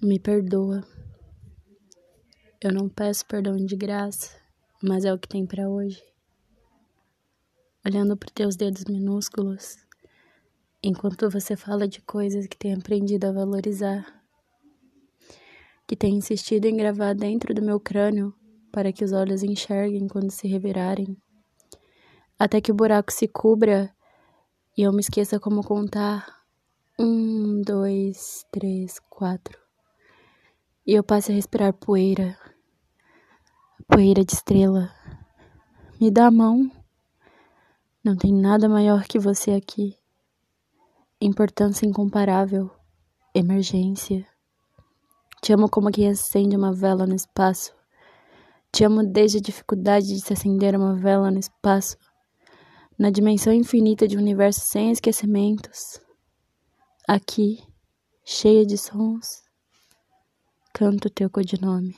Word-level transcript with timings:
Me 0.00 0.16
perdoa. 0.16 0.84
Eu 2.62 2.72
não 2.72 2.88
peço 2.88 3.26
perdão 3.26 3.56
de 3.56 3.74
graça, 3.74 4.30
mas 4.80 5.04
é 5.04 5.12
o 5.12 5.18
que 5.18 5.26
tem 5.26 5.44
para 5.44 5.68
hoje. 5.68 6.00
Olhando 7.84 8.16
para 8.16 8.30
teus 8.32 8.54
dedos 8.54 8.84
minúsculos, 8.84 9.76
enquanto 10.80 11.28
você 11.28 11.56
fala 11.56 11.88
de 11.88 12.00
coisas 12.00 12.46
que 12.46 12.56
tem 12.56 12.74
aprendido 12.74 13.24
a 13.24 13.32
valorizar, 13.32 14.24
que 15.84 15.96
tem 15.96 16.14
insistido 16.14 16.66
em 16.66 16.76
gravar 16.76 17.12
dentro 17.12 17.52
do 17.52 17.60
meu 17.60 17.80
crânio 17.80 18.32
para 18.70 18.92
que 18.92 19.02
os 19.04 19.10
olhos 19.10 19.42
enxerguem 19.42 20.06
quando 20.06 20.30
se 20.30 20.46
revirarem, 20.46 21.16
até 22.38 22.60
que 22.60 22.70
o 22.70 22.76
buraco 22.76 23.12
se 23.12 23.26
cubra 23.26 23.92
e 24.76 24.82
eu 24.82 24.92
me 24.92 25.00
esqueça 25.00 25.40
como 25.40 25.60
contar 25.64 26.44
um, 26.96 27.60
dois, 27.62 28.46
três, 28.52 29.00
quatro. 29.10 29.67
E 30.88 30.94
eu 30.94 31.04
passe 31.04 31.30
a 31.30 31.34
respirar 31.34 31.74
poeira, 31.74 32.34
poeira 33.86 34.24
de 34.24 34.32
estrela. 34.32 34.90
Me 36.00 36.10
dá 36.10 36.28
a 36.28 36.30
mão. 36.30 36.70
Não 38.02 38.16
tem 38.16 38.32
nada 38.32 38.70
maior 38.70 39.04
que 39.04 39.18
você 39.18 39.50
aqui. 39.50 39.98
Importância 41.20 41.84
incomparável, 41.84 42.70
emergência. 43.34 44.26
Te 45.42 45.52
amo 45.52 45.68
como 45.68 45.90
quem 45.90 46.08
acende 46.08 46.56
uma 46.56 46.72
vela 46.72 47.06
no 47.06 47.14
espaço. 47.14 47.76
Te 48.72 48.82
amo 48.82 49.06
desde 49.06 49.36
a 49.36 49.42
dificuldade 49.42 50.06
de 50.06 50.22
se 50.22 50.32
acender 50.32 50.74
uma 50.74 50.96
vela 50.96 51.30
no 51.30 51.38
espaço 51.38 51.98
na 52.98 53.10
dimensão 53.10 53.52
infinita 53.52 54.08
de 54.08 54.16
um 54.16 54.20
universo 54.20 54.62
sem 54.62 54.90
esquecimentos. 54.90 56.00
Aqui, 57.06 57.62
cheia 58.24 58.64
de 58.64 58.78
sons, 58.78 59.46
canto 60.78 61.10
teu 61.10 61.28
codinome. 61.28 61.92